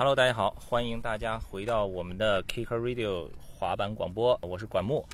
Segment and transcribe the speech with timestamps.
[0.00, 5.06] Hello，大家好，欢迎大家回到我们的 Kicker Radio 滑板广播，我是管木。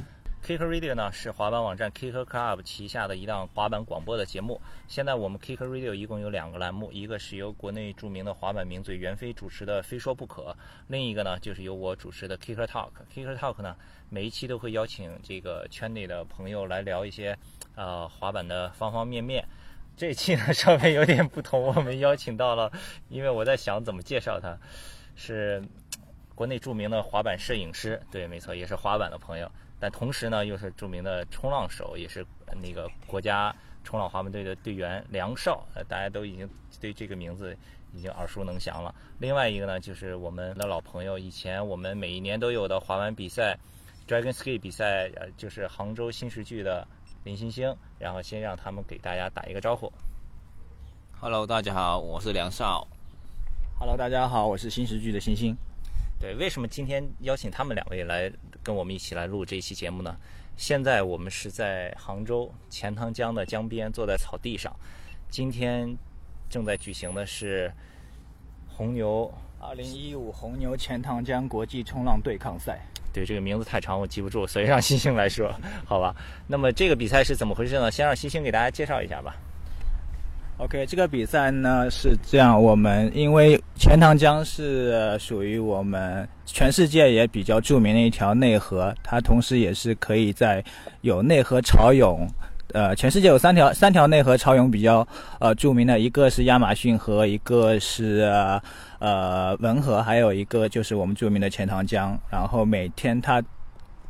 [0.45, 4.61] Kicker Radio 呢是滑板网站 Kicker Club 旗下的一档滑板广播的节目。
[4.87, 10.53] 现在我们 Kicker Radio 一共有两个栏目，一个是由国内著名的滑板名嘴袁飞主持的《非说不可》，
[10.87, 12.91] 另一个呢就是由我主持的 Kicker Talk。
[13.13, 13.75] Kicker Talk 呢
[14.09, 17.37] 每一期都会邀请这个圈内的朋友来聊一些
[17.75, 19.45] 呃滑板的方方面面。
[19.97, 22.71] 这期呢稍微有点不同，我们邀请到了，
[23.09, 24.59] 因为我在想怎么介绍他，
[25.15, 25.63] 是
[26.35, 29.51] 国内著名的滑板摄影师，对，没错，也是滑板的朋友。
[29.81, 32.25] 但同时呢，又是著名的冲浪手，也是
[32.63, 36.49] 那个国家冲浪滑板队的队员梁少，呃，大家都已经
[36.81, 37.57] 对这个名字
[37.95, 38.95] 已经耳熟能详了。
[39.19, 43.59] 另外一个呢，就是我们的老朋友，以前我们每一年都有的滑板比赛
[44.07, 46.87] ，Dragon Ski 比赛，呃，就是杭州新石剧的
[47.27, 47.77] 林星星。
[47.99, 49.93] 然后先让他们给大家打一个招呼。
[51.21, 52.87] Hello，大家好，我是梁少。
[53.81, 55.57] Hello，大家好，我是新时剧的星星。
[56.21, 58.33] 对，为什么今天邀请他们两位来？
[58.63, 60.17] 跟我们一起来录这一期节目呢。
[60.57, 64.75] 现在我们是在杭州钱塘江的江边，坐在草地上。
[65.29, 65.97] 今天
[66.49, 67.73] 正在举行的是
[68.69, 72.81] 红牛二零一五红牛钱塘江国际冲浪对抗赛。
[73.17, 75.51] 对，这个名字太长，我记不住，所以让星星来说，
[75.87, 76.15] 好吧？
[76.47, 77.91] 那么这个比赛是怎么回事呢？
[77.91, 79.35] 先让星星给大家介绍一下吧。
[80.59, 90.63] OK，这个比赛呢是这样，我们因为钱塘江是属于我们全世界也比较著名的一条内河，它同时也是可以在
[91.01, 92.29] 有内河潮涌，
[92.73, 95.07] 呃，全世界有三条三条内河潮涌比较
[95.39, 98.31] 呃著名的，一个是亚马逊河，一个是
[98.99, 103.43] 呃文河，还有一个就是我们著名的钱塘江，然后每天它。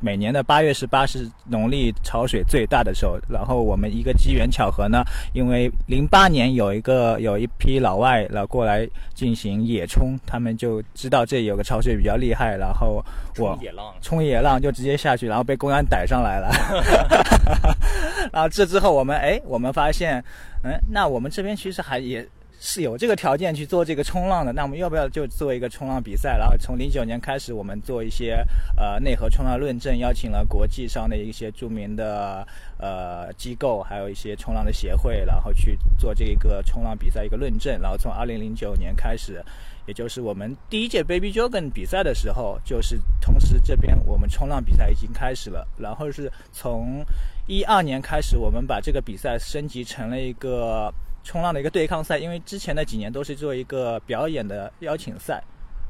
[0.01, 5.03] 每年的八月十八是农历潮水最大的时候，然后我们一个机缘巧合呢，
[5.33, 13.05] 因为零八年有一个有一批老外来过来进行野冲，他们就知道这里有个潮水比较厉害，然后
[13.39, 16.51] 我冲野浪，冲野浪就直接下去，然后被公安逮上来了。
[18.33, 20.23] 然后这之后我们哎，我们发现，
[20.63, 22.27] 嗯，那我们这边其实还也。
[22.59, 26.39] 是有这个条件去做这个冲浪的，那我们要不要就做一个冲浪比赛？
[26.39, 28.43] 然后从零九年开始，我们做一些
[28.77, 32.47] 呃内河冲浪论证，邀请了国际上的一些著名的
[32.79, 37.79] 呃机构，还有一些冲浪的协会，然后去做这个冲浪比赛一个论证。
[37.81, 39.45] 然后从二零零九年开始，
[39.87, 45.69] 也就是我们第一届 Baby Jogan 比赛的时候，就是同时这边我们冲浪比赛已经开始了。
[45.79, 47.05] 然后是从
[47.47, 50.93] 一二年开始，我们把这个比赛升级成了一个。
[51.27, 55.43] 冲浪的一个对抗赛，因为之前的几年都是做一个表演的邀请赛，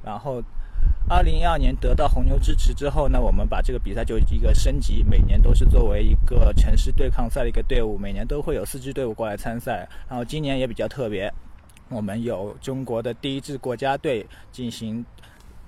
[0.02, 0.42] 然后
[1.10, 9.86] 二零一二年得到红牛支持之后呢，我们把这个比赛就一个升级，每年都是作为一个城市对抗赛的一个队伍，每年都会有四支队伍过来参赛。
[10.08, 11.30] 然后今年也比较特别，
[11.91, 15.04] 我们有中国的第一支国家队进行，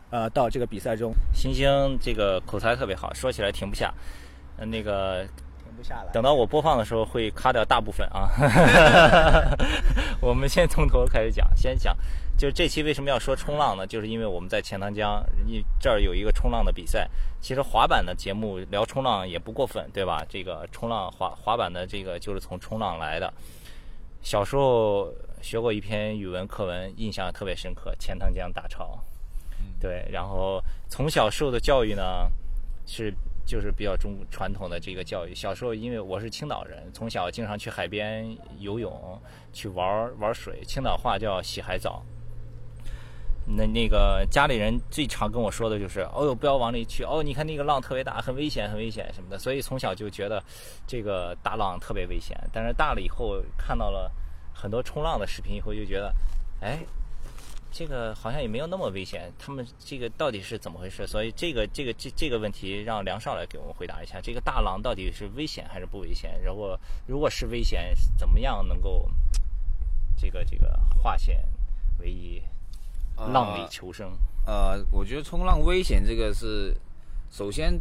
[0.09, 1.13] 呃，到这个比赛中。
[1.35, 1.69] 星星
[2.01, 3.93] 这个口才特别好，说起来停不下，
[4.57, 5.27] 嗯，那个。
[5.79, 6.13] 不下来。
[6.13, 8.29] 等到我播放的时候会卡掉大部分啊。
[10.21, 11.97] 我们先从头开始讲，先讲，
[12.37, 13.87] 就是这期为什么要说冲浪呢？
[13.87, 17.09] 就是因为我们在钱塘江，一这儿有一个冲浪的比赛。
[17.41, 20.27] 其实滑板的节目聊冲浪也不过分，对吧？
[20.29, 23.33] 这个冲浪滑滑板的这个就是从冲浪来的。
[24.21, 25.09] 小时候
[25.41, 28.99] 学过一篇语文课文，印象特别深刻，钱塘江大潮。
[29.81, 32.29] 对，然后从小受的教育呢
[32.85, 33.15] 是。
[33.49, 35.35] 就是比较中传统的这个教育。
[35.35, 39.19] 小时候，因为我是青岛人，从小经常去海边游泳，
[39.55, 40.63] 去玩玩水。
[40.67, 42.05] 青岛话叫洗海澡。
[43.47, 47.05] 那那个家里人最常跟我说的就是：“哦呦，不要往里去！
[47.05, 50.45] 哦，你看那个浪特别大，很危险，很危险什么的。”所以从小就觉得
[50.87, 52.39] 这个大浪特别危险。
[52.53, 54.13] 但是大了以后看到了
[54.55, 56.15] 很多冲浪的视频以后，就觉得，
[56.61, 56.81] 哎。
[57.71, 61.07] 这个好像也没有那么危险，他们这个到底是怎么回事？
[61.07, 64.21] 所以这个这个这这个问题让梁少来给我们回答一下。
[64.21, 66.41] 这个大浪到底是危险还是不危险？
[66.43, 69.11] 如果如果是危险，怎么样能够
[70.17, 71.45] 这个这个化险
[71.99, 72.43] 为夷，
[73.17, 74.13] 浪里求生？
[74.47, 76.75] 呃，我觉得冲浪危险这个是
[77.31, 77.79] 首先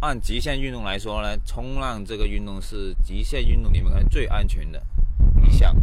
[0.00, 4.80] 按极限运动来说呢，冲浪这个运动是极限运动里面最安全的
[5.42, 5.74] 一项。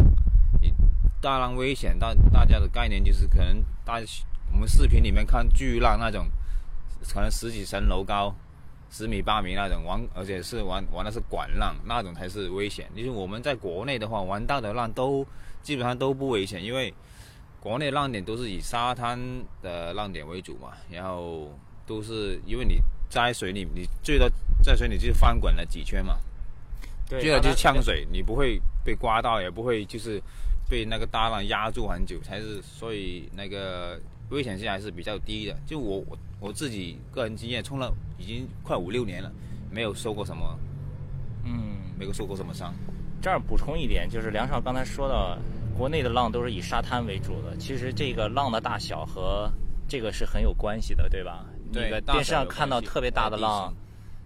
[1.21, 3.99] 大浪危险，大大家的概念就是可能大
[4.53, 6.27] 我们视频里面看巨浪那种，
[7.11, 8.33] 可能十几层楼高，
[8.91, 12.87] 十米八米那种玩，而且是玩玩的是管浪那种才是危险。
[12.95, 15.25] 就是我们在国内的话，玩到的浪都
[15.63, 16.93] 基本上都不危险，因为
[17.59, 19.19] 国内浪点都是以沙滩
[19.63, 21.51] 的浪点为主嘛，然后
[21.87, 22.77] 都是因为你
[23.09, 24.29] 在水里，你最多
[24.63, 26.17] 在水里就是翻滚了几圈嘛，
[27.09, 30.21] 对最多就是呛水，你不会被刮到，也不会就是。
[30.69, 35.55] 被那个大浪压住很久，才是所以那个危险性还是比较低的。
[35.65, 39.31] 就我我我自己个人经验，冲了已经快五六年了，
[39.69, 40.59] 没有受过什么，
[41.43, 42.73] 嗯，没有受过什么伤。
[43.21, 45.37] 这儿补充一点，就是梁少刚才说到，
[45.77, 49.51] 国内的浪都是以沙滩为主的，其实这个浪的大小和
[49.87, 51.45] 这个是很有关系的，对吧？
[51.73, 53.73] 对那个大小有电视上看到特别大的浪，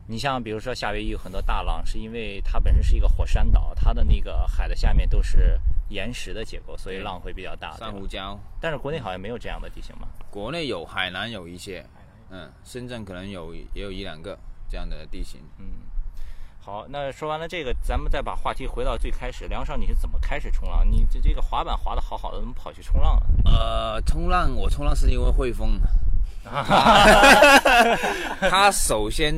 [0.08, 5.60] 你像比如说夏威夷有很多大浪，是因为它本身是一个火山岛，它的那个海的下面都是
[5.90, 7.76] 岩石的结构，所以浪会比较大。
[7.78, 10.08] 珊瑚礁，但是国内好像没有这样的地形嘛。
[10.30, 11.86] 国内有，海南有一些，
[12.30, 14.38] 嗯，深圳可能有也有一两个
[14.70, 15.42] 这样的地形。
[15.58, 15.66] 嗯，
[16.60, 19.48] 好，那说完了这个，咱们再把话题回到最开始。
[19.48, 20.86] 梁少，你是怎么开始冲浪？
[20.90, 23.26] 你这这个滑板滑的好好的，怎么跑去冲浪了？
[23.46, 25.80] 呃，冲浪我冲浪是因为汇丰，
[28.50, 29.34] 他首先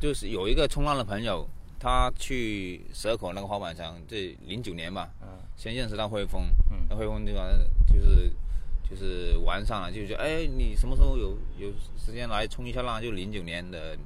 [0.00, 1.46] 就是有一个冲浪的朋友，
[1.80, 8.30] 他去蛇口那个滑板场，这零九年吧，嗯先认识到汇丰，嗯那汇丰这个就是
[8.88, 13.00] 就是玩上了，就觉得哎，你什么时候有有时间来冲一下浪？
[13.00, 13.96] 就零九年的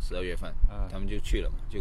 [0.00, 1.80] 十二月份，嗯他们就去了嘛，就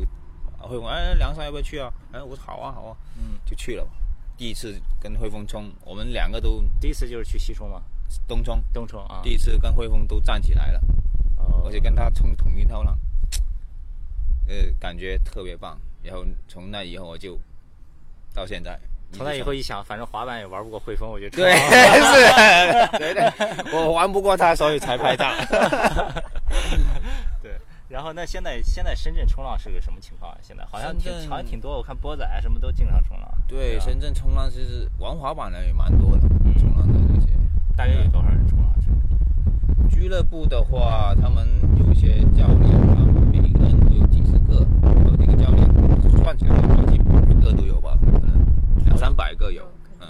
[0.60, 1.92] 汇丰哎，梁山要不要去啊？
[2.12, 3.92] 哎，我说好啊好啊，嗯，就去了嘛。
[4.38, 7.82] 第一次跟汇丰冲，我们两个都第一次就是去西冲嘛？
[8.28, 9.22] 东冲，东冲啊。
[9.24, 10.82] 第一次跟汇丰都站起来了，
[11.38, 12.98] 哦而且跟他冲同一套浪，
[14.50, 15.78] 呃，感觉特别棒。
[16.02, 17.38] 然后从那以后我就
[18.34, 18.80] 到现在，
[19.12, 21.54] 从那以后一想，反正滑板也玩不过汇丰，我就冲对
[22.98, 23.32] 对对，
[23.72, 25.32] 我玩不过他，所以才拍照。
[27.44, 27.52] 对。
[27.88, 30.38] 然后那现在现在深圳冲浪是个什么情况啊？
[30.42, 33.28] 现在好像挺好像挺多，我看波仔啊什么都经常冲浪。
[33.48, 36.22] 对，吧深圳冲浪其实玩滑板的也蛮多的，
[36.60, 37.28] 冲浪的这些。
[37.76, 38.70] 大约有多少人冲浪？
[39.90, 41.48] 俱乐部的话，他们
[41.78, 43.06] 有一些教练啊，
[43.70, 44.66] 每个人都有几十个，
[45.06, 45.68] 有几个教练，
[46.24, 48.46] 算起来好几个都有吧，可能
[48.86, 49.64] 两三百个有。
[50.00, 50.08] 嗯，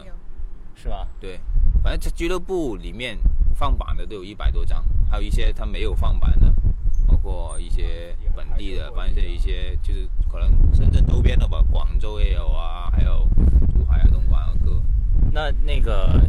[0.75, 1.07] 是吧？
[1.19, 1.39] 对，
[1.83, 3.17] 反正这俱乐部里面
[3.55, 6.53] 放板的都有一百多张，还有一些他没有放板的，
[7.07, 13.27] 包括一些本地的，反正一些就是可能深圳周边的吧，广州也有啊，还有
[13.73, 14.81] 珠海啊、东莞啊各。
[15.31, 16.19] 那那个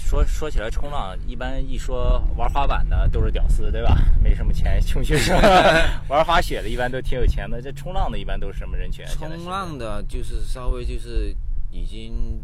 [0.00, 3.94] 说说起来冲浪，一般一说玩滑板的都是屌丝，对吧？
[4.22, 5.36] 没什么钱，穷学生。
[6.08, 11.34] 玩滑雪的一般都挺有钱的，这冲浪的一般都是什么人群冲浪的就是稍微就是
[11.70, 12.40] 已经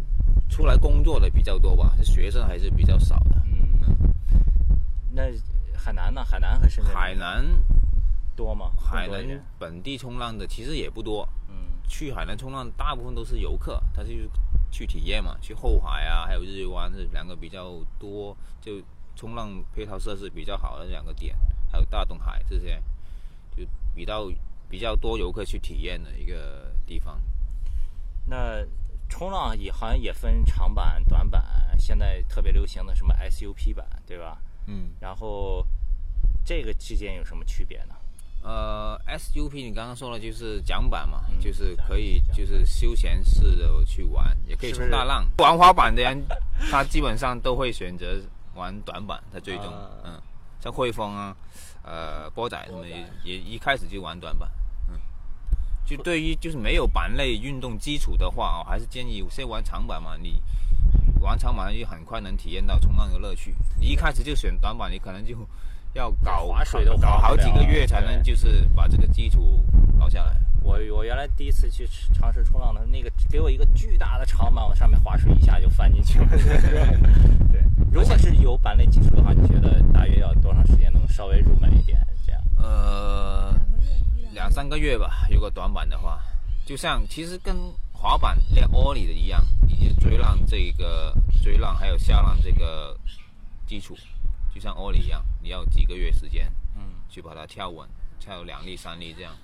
[0.51, 3.41] 出来工作的比较多吧，学生还是比较少的。
[3.47, 4.13] 嗯，
[5.13, 5.23] 那
[5.79, 6.23] 海南呢？
[6.23, 7.45] 海南和深圳海南
[8.37, 8.73] 多吗？
[8.77, 9.25] 海南
[9.59, 11.55] 本地冲浪的其实也不多，嗯
[11.89, 14.29] 去海南冲浪大部分都是游客，他就是
[14.75, 18.83] 去体验嘛，去后海啊，还有日月湾这两个比较多，就
[19.15, 21.37] 冲浪配套设施比较好的两个点，
[21.71, 22.83] 还有大东海这些，
[23.57, 23.63] 就
[23.95, 24.29] 比较
[24.69, 27.23] 比较多游客去体验的一个地方。
[28.27, 28.67] 那
[29.09, 34.43] 冲浪也好像也分长板、短板，现在特别流行的什么 SUP 板，对吧？
[34.67, 35.65] 嗯，然后
[36.45, 37.95] 这个之间有什么区别呢？
[38.45, 45.27] 呃，SUP 你刚刚说了就是桨板嘛，嗯就是可以就是休闲式的去玩，也可以冲大浪。
[45.39, 46.23] 玩滑板的人，
[46.71, 48.21] 他基本上都会选择
[48.55, 49.91] 玩短板，他最终，啊。
[50.05, 50.21] 嗯，
[50.61, 51.35] 像汇丰啊，
[51.83, 54.51] 呃，波仔他们也也一开始就玩短板，
[54.91, 54.99] 嗯，
[55.87, 60.43] 就对于就是没有板类运动基础的话，我还是建议先玩长板嘛，你
[61.23, 63.55] 玩长板就很快能体验到冲浪的乐趣。
[63.81, 65.35] 你一开始就选短板，你可能就
[65.95, 69.61] 要搞划水都划搞好几个月才能就是把这个基础
[69.99, 70.37] 搞下来。
[70.63, 76.27] 我我原来第一次去尝试冲浪的时候，那个给我一个巨大的长板，往上面划水一下就翻进去了。
[77.53, 81.99] 对，如果是有板类基础的话，你觉得大约要多长时间能稍微入门一点？
[82.27, 82.41] 这样？
[82.57, 83.55] 呃，
[84.33, 86.19] 两三个月吧，如果短板的话，
[86.65, 87.55] 就像其实跟
[87.93, 92.99] 滑板练 ollie 的一样，以及追浪这个追浪还有下浪这个
[93.67, 93.95] 基础，
[94.55, 96.47] 就像 ollie 一样，你要几个月时间
[96.77, 97.89] 嗯，去把它跳稳，
[98.21, 99.35] 跳两粒三粒这样，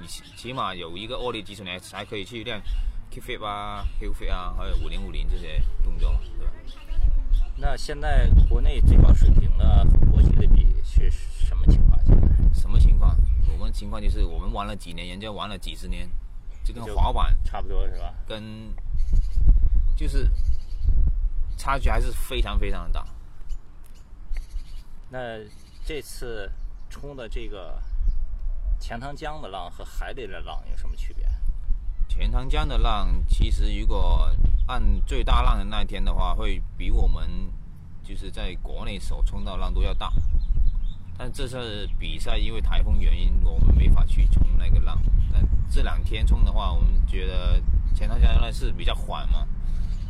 [0.00, 2.62] 你起起码有一个 ollie 基础，你才可以去练
[3.10, 6.52] kick flip 啊、heel flip 啊，还有五零五零这些动作，对吧？
[7.56, 11.98] 那现在国内最高水平的和国际的比是什么情况？
[12.06, 13.16] 现在什么情况？
[13.52, 16.08] 我们情况就是我们玩了几年，人家玩了几十年，
[16.62, 18.14] 就跟滑板差不多是吧？
[18.24, 18.72] 跟
[19.96, 20.30] 就是
[21.58, 23.04] 差距还是非常非常的大。
[25.12, 25.18] 那
[25.84, 26.48] 这次
[26.88, 27.82] 冲的这个
[28.78, 31.26] 钱塘江的浪和海里的浪有什么区别？
[32.08, 34.30] 钱塘江的浪，其实如果
[34.68, 37.28] 按最大浪的那一天的话，会比我们
[38.04, 40.12] 就是在国内所冲到浪都要大。
[41.18, 44.96] 但这次比赛因为台风原因，我们没法去冲那个浪。
[45.32, 47.60] 但这两天冲的话，我们觉得
[47.96, 49.44] 钱塘江的浪是比较缓嘛，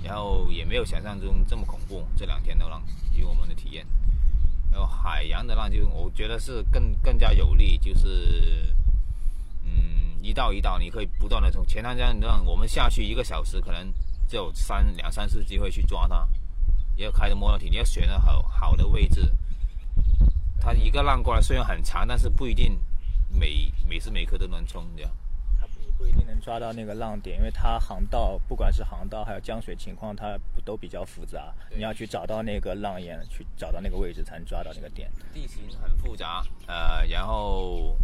[0.03, 2.07] 然后也没有想象中这么恐怖。
[2.15, 2.83] 这两天的浪，
[3.15, 3.85] 以我们的体验，
[4.71, 8.75] 然后海洋的浪就我觉得是更更加有利，就是
[9.65, 13.93] 嗯一道一道，你可以不断的从前滩这样让我们下去一个小时，可能
[14.29, 16.29] 只有三两三次机会去抓它，
[16.97, 19.33] 也要开着摩托艇，你要选择好好的位置。
[20.61, 22.79] 它一个浪过来虽然很长，但是不一定
[23.29, 25.11] 每每时每刻都能冲这样。
[25.81, 35.11] 它不不一定能抓到那个浪点，因为它航道不管是航道还有江水情况，它都比较复杂，你要去找到那个浪眼，去找到那个位置才能抓到那个点。
[35.35, 37.99] 地形很复杂，呃，然后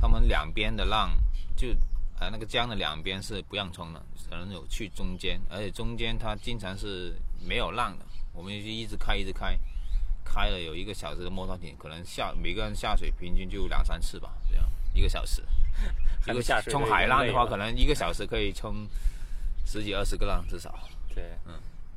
[0.00, 1.18] 他们两边的浪
[1.56, 1.68] 就
[2.20, 9.58] 呃那个江的两边是不让冲的，只能有去中间，而且中间它经常是没有浪的，我们就一直开一直开，
[10.24, 14.32] 开了有一个小时的摩托艇，可能下每个人下水平均就两三次吧，
[14.94, 15.42] 一个小时。
[16.26, 18.88] 一个下水冲海浪的话，可能一个小时可以冲
[19.66, 20.74] 十几二十个浪至少。
[21.14, 21.52] 对，嗯，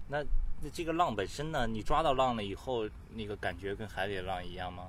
[0.10, 0.22] 那
[0.60, 1.66] 那这个浪本身呢？
[1.66, 2.86] 你抓到浪了以后，
[3.16, 4.84] 那个感觉跟海里的浪一样吗？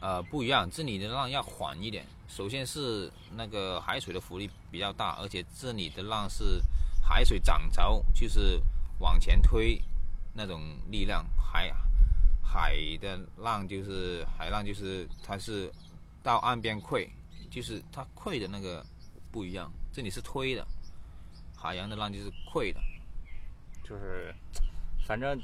[0.00, 2.04] 呃，不一样，这里的浪要缓一点。
[2.28, 6.60] 首先是那个海水的浮力比较大，而且这里的浪是
[7.00, 8.60] 海水涨潮，就是
[8.98, 9.80] 往前推
[10.34, 11.24] 那种力量。
[11.38, 11.72] 海
[12.42, 15.72] 海的浪就是海浪，就是它是
[16.22, 17.08] 到岸边溃，
[17.54, 18.84] 就是它溃的那个
[19.30, 19.72] 不一样。
[19.92, 20.66] 这里是推的，
[21.56, 22.80] 海洋的浪就是溃的。
[23.84, 24.34] 就是，
[25.06, 25.40] 反正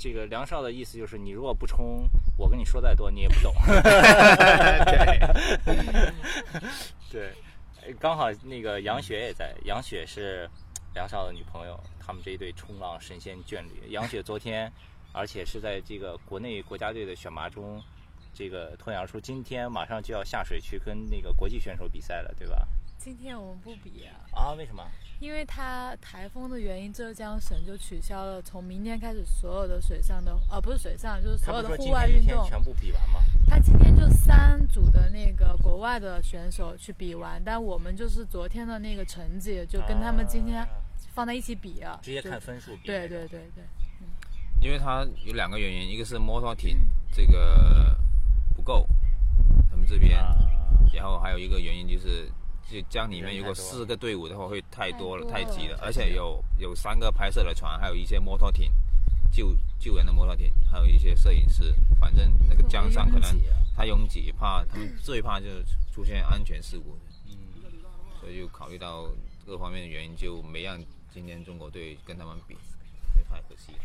[0.00, 3.54] 这个梁少的意思就是，你如果不冲，我跟你说再多，你也不懂。
[4.84, 5.20] 对，
[7.08, 7.32] 对，
[8.00, 10.50] 刚好那个杨雪也在，杨雪是
[10.92, 13.90] 梁少的女朋友，他们这一对冲浪神仙眷侣。
[13.90, 14.72] 杨雪昨天，
[15.12, 17.80] 而且是在这个国内国家队的选拔中，
[18.32, 19.20] 这个脱颖而出。
[19.20, 22.66] 今天马上就要下水去跟那个国际选手比赛了，对吧？
[22.98, 24.84] 今天我们不比啊，啊，为什么？
[25.20, 32.46] 因为它台风的原因，浙江省就取消了从明天开始所有的水上的，呃，不是水上，就是所有的户外运动。
[32.48, 33.20] 全部比完吗？
[33.48, 40.68] 他今天就三组的那个国外的选手去比完，但我们就是昨天的那个成绩就跟他们今天啊
[41.14, 42.86] 放在一起比啊，直接看分数比。
[42.86, 43.64] 对对对对，
[44.00, 44.06] 嗯
[44.60, 46.78] 因为它有两个原因，一个是摩托艇
[47.12, 48.07] 这个不
[48.68, 48.86] 够，
[49.70, 50.36] 他们这边，啊，
[50.92, 52.30] 然后还有一个原因就是，
[52.70, 58.70] 就江里面如果四个队伍的话会太多了，太挤了，而且有有三个拍摄的船，还有一些摩托艇，
[59.32, 63.40] 救救援的摩托艇，还有一些摄影师，反正那个江上可能
[63.74, 67.32] 太拥挤，怕他们最怕就是出现安全事故，嗯，
[68.20, 69.08] 所以就考虑到
[69.46, 70.78] 各方面的原因，就没让
[71.10, 72.54] 今天中国队跟他们比，
[73.30, 73.78] 太可惜了。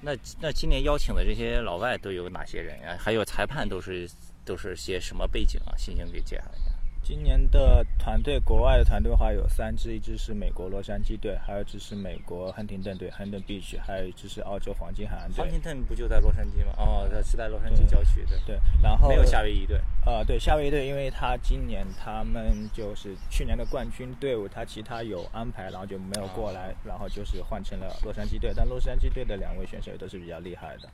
[0.00, 2.96] 那那今年邀请的这些老外都有哪些人呀？
[2.98, 4.08] 还有裁判都是
[4.44, 5.76] 都是些什么背景啊？
[5.76, 6.69] 星星给介绍一下。
[7.02, 15.36] 今年的团队，国外的团队的话有三支，一支是美国洛杉矶队，还有一支是美国亨廷顿队 （Huntington Beach），还有一支是澳洲黄金海岸队。
[15.36, 16.72] 康廷顿不就在洛杉矶吗？
[16.76, 19.80] 哦，在是在洛杉矶郊区，对，对，然后没有夏威夷队。
[20.06, 28.52] 呃，对，夏威夷队，因为他今年他们就是去年的冠军队伍，他其他有安排，然后就没有过来，然后就是换成了洛杉矶队。
[28.54, 30.88] 但洛杉矶队的两位选手也都是比较厉害的。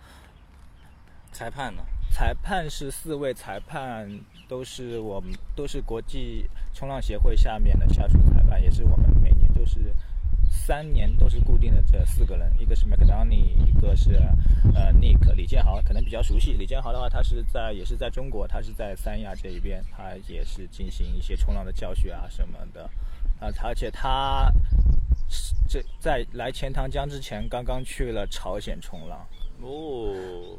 [1.37, 1.83] 裁判呢？
[2.11, 4.09] 裁判是四位裁判，
[4.49, 9.93] 都是我们都是国际冲浪协会下面的下属裁判，也是我们每年都是
[10.51, 14.15] 三年都是固定的这四个人，一个是 McDonny，一个是
[14.75, 16.55] 呃 Nick 李建豪，可能比较熟悉。
[16.55, 22.85] 李建豪的话，他是在也是在中国，他是在三亚这一边，他也是进行一些冲浪的教学啊什么的，
[23.41, 24.51] 啊，而且他
[25.29, 29.27] 是这在来钱塘江之前，刚刚去了朝鲜冲浪。
[29.61, 30.59] 哦，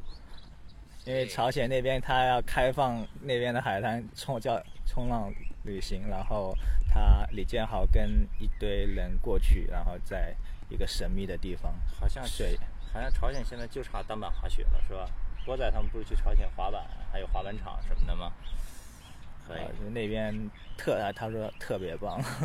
[1.08, 5.34] 因为朝鲜那边他要开放那边的海滩冲叫冲浪
[5.64, 6.54] 旅行，然后
[6.86, 10.36] 他李建豪跟一堆人过去，然后在
[10.68, 12.60] 一个神秘的地方，好像水
[12.92, 15.10] 好像朝鲜现在就差单板滑雪了，是吧？
[15.46, 18.34] 波仔他们不是去朝鲜滑板，还有滑板场什么的吗？
[19.48, 22.22] 可以呃，就那边特他说特别棒。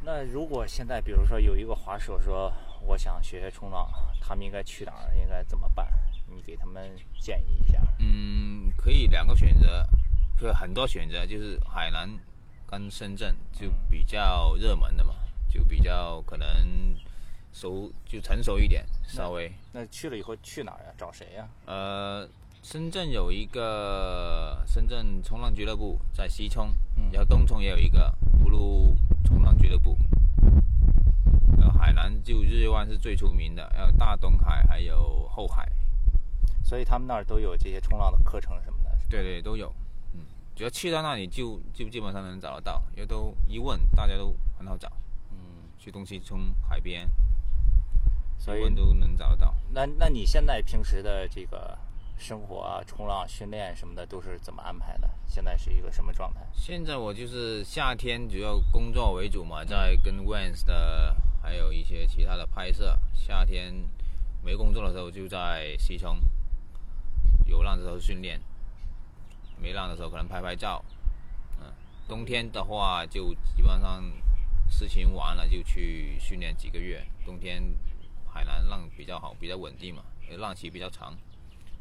[0.00, 3.86] 那如果现在比如说有一个滑手说我想学学冲浪，
[4.18, 5.14] 他们应该去哪儿？
[5.14, 5.86] 应该怎么办？
[6.34, 7.80] 你给他们建议一下。
[7.98, 9.86] 嗯，可以两个选择，
[10.38, 12.08] 可以很多选择，就是海南
[12.66, 15.14] 跟深圳就比较热门的嘛，
[15.48, 16.46] 就比较可能
[17.52, 19.52] 熟就成熟一点，稍微。
[19.72, 20.92] 那去了以后去哪儿呀？
[20.96, 21.48] 找谁呀？
[21.66, 22.28] 呃，
[22.62, 28.12] 深圳有一个深圳冲浪俱乐部在西冲，嗯然后东冲也有一个
[28.42, 29.96] 葫芦冲浪俱乐部。
[31.58, 35.70] 然后海南就日月湾是最出名的，还有大东海，还有后海，
[36.62, 38.90] 所以他们那儿都有这些冲浪的课程什么的。
[39.08, 39.72] 对对都有。
[40.14, 40.20] 嗯，
[40.54, 44.90] 只要去到那里就就基本上能找得到，因为都一问大家都很好找。
[45.30, 45.36] 嗯，
[45.78, 47.08] 去东西冲海边，
[48.38, 49.54] 所以问都能找得到。
[49.70, 51.76] 那那你现在平时的这个
[52.18, 55.10] 生活啊、冲浪训练什么的都是怎么安排的？
[55.26, 56.40] 现在是一个什么状态？
[56.52, 62.98] 现在我就是夏天主要工作为主嘛，在跟 Vans 的还有一些其他的拍摄。
[63.14, 63.74] 夏天
[64.42, 66.18] 没工作的时候就在西冲，
[67.46, 68.40] 有浪的时候训练，
[69.60, 70.84] 没浪的时候可能拍拍照。
[71.60, 71.72] 嗯，
[72.08, 74.02] 冬天的话就基本上
[74.70, 77.04] 事情完了就去训练几个月。
[77.24, 77.62] 冬天
[78.26, 80.02] 海南浪比较好，比较稳定嘛，
[80.38, 81.16] 浪期比较长，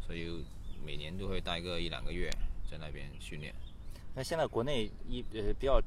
[0.06, 0.46] 所以
[0.86, 2.30] 每年都会待个一两个月
[2.70, 3.54] 在那边训练。
[4.14, 5.82] 那现在国内一呃比较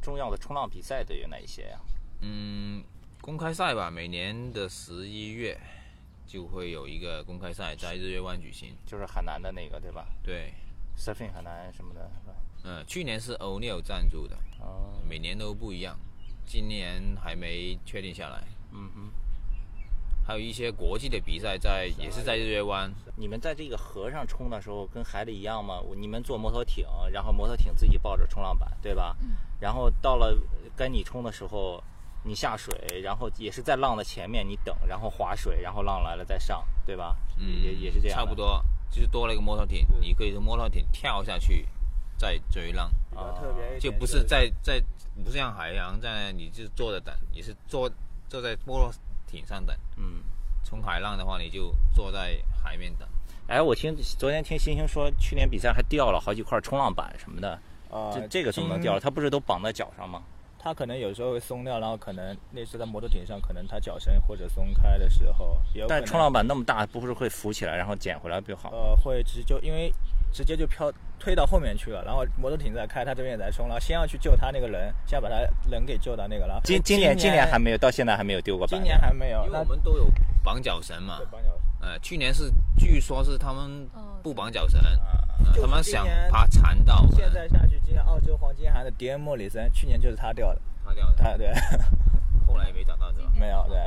[0.00, 1.78] 重要的冲浪比赛都有哪一些呀、
[2.22, 2.82] 嗯，
[3.20, 5.60] 公开赛吧，每年的十一月
[6.30, 8.72] 就会有一个公开赛在日月湾举行。
[8.86, 10.52] 就是海南的那个对吧对
[10.96, 12.34] ，？Surfing 海南什么的，是吧？
[12.62, 15.98] 嗯，去年是 O'Neill 赞助的，哦，每年都不一样，
[16.46, 18.44] 今年还没确定下来。
[18.70, 19.10] 嗯哼。
[20.24, 22.92] 还有一些国际的比赛在，也是在日月湾。
[23.16, 25.80] 你们在这个河上冲的时候跟海里一样吗？
[25.96, 29.16] 你们坐摩托艇，然后摩托艇自己抱着冲浪板，对吧？
[29.58, 30.38] 然后到了
[30.76, 31.82] 该你冲的时候，
[32.22, 37.16] 你下水，然后也是在浪的前面你等，然后划水，然后浪来了再上，对吧？
[37.38, 38.18] 嗯，也也是这样。
[38.18, 41.66] 差不多，就是多了一个摩托艇，你可以从摩托艇跳下去，
[42.16, 44.82] 再追浪，啊，特别就不是在在
[45.24, 47.90] 不是像海洋在，你就坐着等，你是坐
[48.28, 48.92] 坐在摩托
[49.26, 49.76] 艇上等。
[49.96, 50.22] 嗯。
[50.62, 53.08] 冲海浪的话，你就坐在海面等。
[53.48, 57.58] 哎，我听昨天听星星说，去年比赛还掉了好几块冲浪板什么的，
[57.90, 59.00] 啊，这这个怎么能掉了？
[59.00, 60.22] 它不是都绑在脚上吗？
[60.62, 68.70] 它可能有时候会松掉，然后可能那次在摩托艇上，可能他脚绳或者松开的时候，也有但冲浪板那么大，不是会浮起来，然后捡回来不就好？
[68.70, 69.90] 呃会直就因为
[70.30, 75.36] 直接就飘推到后面去了，然后摩托艇在开，他这边也在冲，然后先要去救他那个人，先要把他
[75.70, 78.78] 人给救到那个，然后今今年今年还没有，到现在还没有丢过板。
[78.78, 80.06] 今年还没有，因为我们都有
[80.44, 81.26] 绑脚绳嘛对。
[81.32, 81.48] 帮脚
[81.80, 84.80] 呃，去年是据说是他们哦不绑脚绳，
[85.60, 91.52] 他们想爬残道，现在下去，今年澳洲黄金海岸的迪恩莫里森，去年就是他掉的，他掉的，他对，
[92.46, 93.32] 后来也没找到是吧？
[93.34, 93.78] 没有对，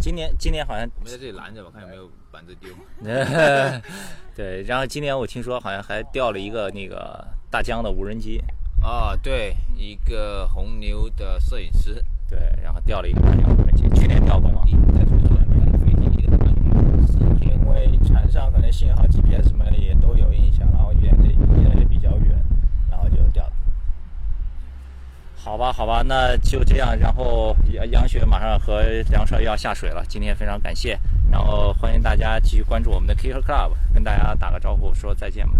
[0.00, 2.70] 今年今年好像我们在这里拦着吧，看有没有板子丢。
[4.34, 8.42] 对，然后今年我听说好像还掉了一个那个大疆的无人机，
[8.82, 14.62] 啊，对，一个红牛的摄影师，对，然后掉了一个大疆无人机，去年掉过吗？
[14.94, 16.60] 在传出来没有飞机的感觉，
[17.44, 22.36] 因因为船上可能信号 GPS 什么的也都有影响，然后远的离得也比较远，
[22.90, 23.52] 然后就掉了。
[25.36, 26.96] 好吧，好吧，那就这样。
[26.98, 30.98] 然后杨杨雪马上和梁帅要下水了，今天非常感谢，
[31.30, 35.54] 然后欢迎大家继续关注我们的 K 歌 Club，跟大家打个招呼，说再见吧。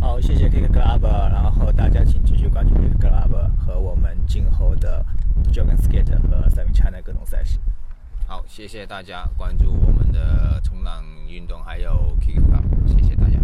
[0.00, 5.04] 好，谢谢 K 歌 Club，然后大家请继续关注 Kick Club 和我们今后的
[5.52, 7.58] Dragon Skate 和 Seven China 各种赛事。
[8.32, 12.40] 好，谢谢大家关注我们的冲浪运动，还有 Kick
[12.86, 13.38] 谢谢大家。